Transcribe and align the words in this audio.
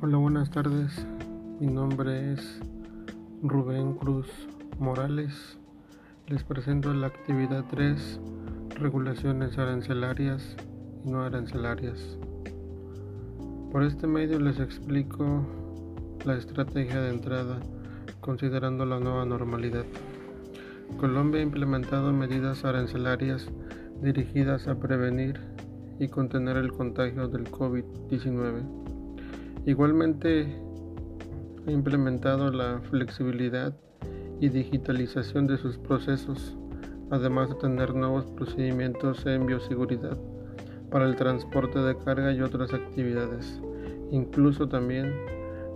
Hola, 0.00 0.16
buenas 0.18 0.48
tardes. 0.50 1.04
Mi 1.58 1.66
nombre 1.66 2.32
es 2.32 2.60
Rubén 3.42 3.94
Cruz 3.94 4.28
Morales. 4.78 5.58
Les 6.28 6.44
presento 6.44 6.94
la 6.94 7.08
actividad 7.08 7.64
3, 7.68 8.20
regulaciones 8.76 9.58
arancelarias 9.58 10.54
y 11.04 11.10
no 11.10 11.22
arancelarias. 11.22 12.16
Por 13.72 13.82
este 13.82 14.06
medio 14.06 14.38
les 14.38 14.60
explico 14.60 15.44
la 16.24 16.36
estrategia 16.36 17.00
de 17.00 17.10
entrada 17.10 17.58
considerando 18.20 18.86
la 18.86 19.00
nueva 19.00 19.24
normalidad. 19.24 19.84
Colombia 21.00 21.40
ha 21.40 21.42
implementado 21.42 22.12
medidas 22.12 22.64
arancelarias 22.64 23.48
dirigidas 24.00 24.68
a 24.68 24.78
prevenir 24.78 25.40
y 25.98 26.06
contener 26.06 26.56
el 26.56 26.70
contagio 26.70 27.26
del 27.26 27.50
COVID-19 27.50 28.97
Igualmente 29.68 30.46
ha 31.66 31.70
implementado 31.70 32.50
la 32.50 32.80
flexibilidad 32.88 33.74
y 34.40 34.48
digitalización 34.48 35.46
de 35.46 35.58
sus 35.58 35.76
procesos, 35.76 36.56
además 37.10 37.50
de 37.50 37.56
tener 37.56 37.94
nuevos 37.94 38.24
procedimientos 38.30 39.26
en 39.26 39.44
bioseguridad 39.44 40.16
para 40.90 41.04
el 41.04 41.16
transporte 41.16 41.80
de 41.80 41.98
carga 41.98 42.32
y 42.32 42.40
otras 42.40 42.72
actividades, 42.72 43.60
incluso 44.10 44.66
también 44.66 45.12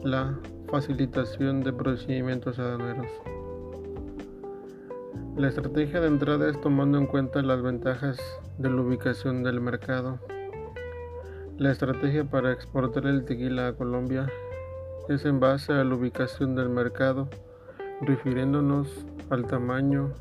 la 0.03 0.39
facilitación 0.71 1.63
de 1.63 1.75
procedimientos 1.75 2.59
aduaneros. 2.59 3.13
La 5.37 5.49
estrategia 5.49 6.01
de 6.01 6.07
entrada 6.07 6.49
es 6.49 6.59
tomando 6.63 6.97
en 6.97 7.07
cuenta 7.07 7.43
las 7.43 7.61
ventajas 7.61 8.19
de 8.57 8.71
la 8.71 8.81
ubicación 8.81 9.43
del 9.43 9.61
mercado 9.61 10.19
la 11.59 11.71
estrategia 11.71 12.25
para 12.25 12.51
exportar 12.51 13.07
el 13.07 13.25
tequila 13.25 13.69
a 13.69 13.73
Colombia 13.75 14.27
es 15.09 15.25
en 15.27 15.39
base 15.39 15.73
a 15.73 15.85
la 15.85 15.95
ubicación 15.95 16.55
del 16.55 16.71
mercado, 16.71 17.29
refiriéndonos 18.01 19.07
al 19.29 19.47
tamaño 19.47 20.15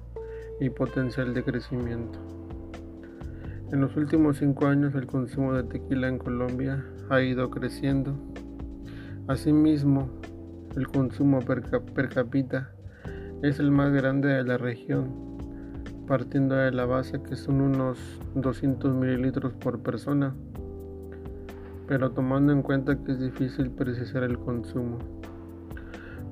y 0.59 0.69
potencial 0.69 1.33
de 1.33 1.43
crecimiento. 1.43 2.19
En 3.71 3.79
los 3.79 3.95
últimos 3.95 4.37
cinco 4.37 4.67
años 4.67 4.93
el 4.95 5.07
consumo 5.07 5.53
de 5.53 5.63
tequila 5.63 6.09
en 6.09 6.17
Colombia 6.17 6.85
ha 7.09 7.21
ido 7.21 7.49
creciendo. 7.49 8.13
Asimismo, 9.27 10.09
el 10.75 10.87
consumo 10.87 11.39
per, 11.39 12.09
cápita 12.09 12.71
es 13.41 13.59
el 13.59 13.71
más 13.71 13.91
grande 13.93 14.27
de 14.27 14.43
la 14.43 14.57
región, 14.57 15.37
partiendo 16.07 16.55
de 16.55 16.71
la 16.71 16.85
base 16.85 17.23
que 17.23 17.37
son 17.37 17.61
unos 17.61 17.97
200 18.35 18.93
mililitros 18.93 19.53
por 19.53 19.81
persona 19.81 20.35
pero 21.91 22.09
tomando 22.09 22.53
en 22.53 22.61
cuenta 22.61 22.97
que 23.03 23.11
es 23.11 23.19
difícil 23.19 23.69
precisar 23.69 24.23
el 24.23 24.39
consumo. 24.39 24.97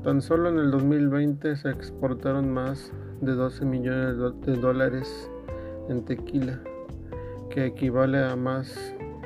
Tan 0.05 0.21
solo 0.21 0.47
en 0.47 0.57
el 0.57 0.71
2020 0.71 1.53
se 1.57 1.69
exportaron 1.69 2.49
más 2.49 2.93
de 3.19 3.33
12 3.33 3.65
millones 3.65 4.15
de 4.45 4.55
dólares 4.55 5.29
en 5.89 6.05
tequila, 6.05 6.61
que 7.49 7.65
equivale 7.65 8.23
a 8.23 8.37
más 8.37 8.73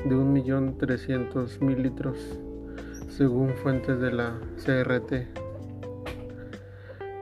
de 0.09 0.15
1.300.000 0.15 1.77
litros, 1.77 2.17
según 3.09 3.49
fuentes 3.49 3.99
de 3.99 4.11
la 4.11 4.33
CRT. 4.55 5.27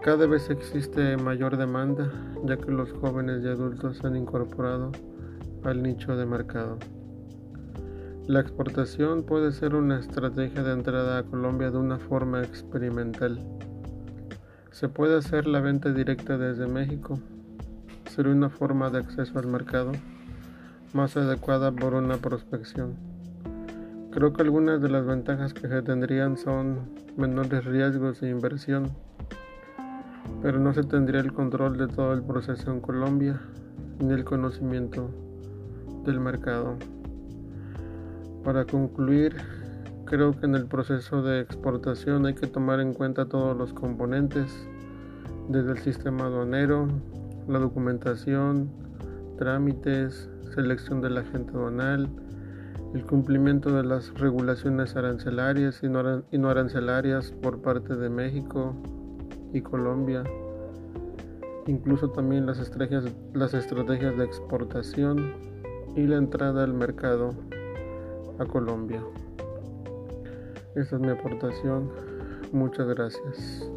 Cada 0.03 0.25
vez 0.25 0.49
existe 0.49 1.17
mayor 1.17 1.57
demanda, 1.57 2.09
ya 2.45 2.55
que 2.55 2.71
los 2.71 2.93
jóvenes 2.93 3.43
y 3.43 3.49
adultos 3.49 3.97
se 3.97 4.07
han 4.07 4.15
incorporado 4.15 4.93
al 5.65 5.83
nicho 5.83 6.15
de 6.15 6.25
mercado. 6.25 6.79
La 8.31 8.39
exportación 8.39 9.23
puede 9.23 9.51
ser 9.51 9.75
una 9.75 9.99
estrategia 9.99 10.63
de 10.63 10.71
entrada 10.71 11.17
a 11.17 11.23
Colombia 11.23 11.69
de 11.69 11.77
una 11.77 11.99
forma 11.99 12.41
experimental. 12.41 13.37
Se 14.71 14.87
puede 14.87 15.17
hacer 15.17 15.47
la 15.47 15.59
venta 15.59 15.91
directa 15.91 16.37
desde 16.37 16.65
México. 16.65 17.19
Sería 18.09 18.31
una 18.31 18.49
forma 18.49 18.89
de 18.89 18.99
acceso 18.99 19.37
al 19.37 19.47
mercado 19.47 19.91
más 20.93 21.17
adecuada 21.17 21.73
por 21.73 21.93
una 21.93 22.19
prospección. 22.19 22.93
Creo 24.11 24.31
que 24.31 24.43
algunas 24.43 24.81
de 24.81 24.87
las 24.87 25.05
ventajas 25.05 25.53
que 25.53 25.67
se 25.67 25.81
tendrían 25.81 26.37
son 26.37 26.89
menores 27.17 27.65
riesgos 27.65 28.21
de 28.21 28.29
inversión, 28.29 28.91
pero 30.41 30.57
no 30.57 30.73
se 30.73 30.83
tendría 30.83 31.19
el 31.19 31.33
control 31.33 31.77
de 31.77 31.89
todo 31.89 32.13
el 32.13 32.23
proceso 32.23 32.71
en 32.71 32.79
Colombia 32.79 33.41
ni 33.99 34.13
el 34.13 34.23
conocimiento 34.23 35.09
del 36.05 36.21
mercado. 36.21 36.77
Para 38.43 38.65
concluir, 38.65 39.35
creo 40.05 40.31
que 40.37 40.47
en 40.47 40.55
el 40.55 40.65
proceso 40.65 41.21
de 41.21 41.41
exportación 41.41 42.25
hay 42.25 42.33
que 42.33 42.47
tomar 42.47 42.79
en 42.79 42.93
cuenta 42.93 43.27
todos 43.27 43.55
los 43.55 43.71
componentes, 43.71 44.67
desde 45.47 45.73
el 45.73 45.77
sistema 45.77 46.25
aduanero, 46.25 46.87
la 47.47 47.59
documentación, 47.59 48.69
trámites, 49.37 50.27
selección 50.55 51.01
del 51.01 51.19
agente 51.19 51.51
aduanal, 51.51 52.09
el 52.95 53.05
cumplimiento 53.05 53.75
de 53.75 53.83
las 53.83 54.11
regulaciones 54.15 54.95
arancelarias 54.95 55.81
y 55.83 55.87
no 56.37 56.49
arancelarias 56.49 57.31
por 57.43 57.61
parte 57.61 57.95
de 57.95 58.09
México 58.09 58.75
y 59.53 59.61
Colombia, 59.61 60.23
incluso 61.67 62.09
también 62.09 62.47
las 62.47 62.59
estrategias, 62.59 63.05
las 63.33 63.53
estrategias 63.53 64.17
de 64.17 64.25
exportación 64.25 65.31
y 65.95 66.07
la 66.07 66.17
entrada 66.17 66.63
al 66.63 66.73
mercado 66.73 67.35
a 68.41 68.45
Colombia. 68.45 69.01
Esa 70.75 70.95
es 70.95 71.01
mi 71.01 71.09
aportación. 71.09 71.91
Muchas 72.51 72.87
gracias. 72.87 73.69